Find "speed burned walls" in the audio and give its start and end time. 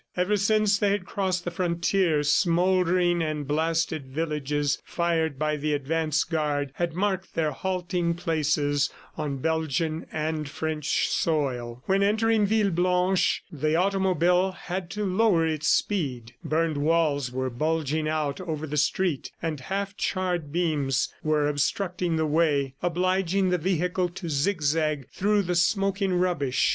15.67-17.31